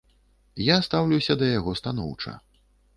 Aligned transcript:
Я 0.69 0.77
стаўлюся 0.87 1.33
да 1.45 1.53
яго 1.59 1.77
станоўча. 1.85 2.39